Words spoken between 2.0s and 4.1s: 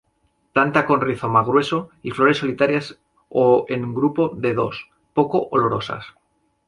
y flores solitarias o en